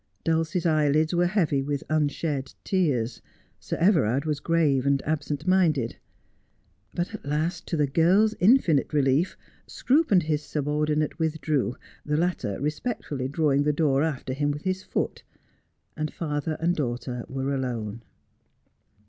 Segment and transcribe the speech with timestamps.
[0.23, 3.21] Dulcie's eyelids were heavy with unshed tears.
[3.59, 5.97] Sir Everard was grave and absent minded.
[6.95, 9.37] But at last, to the girl's infinite relief,
[9.67, 14.81] Scroope and his subordinate withdrew, the latter respectfully drawing the door after him with Ms
[14.81, 15.21] foot,
[15.95, 18.01] and father and daughter were alone.